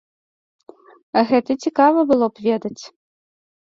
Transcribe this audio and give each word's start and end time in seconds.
Гэта 1.33 1.59
цікава 1.67 1.99
было 2.15 2.25
б 2.35 2.51
ведаць. 2.51 2.79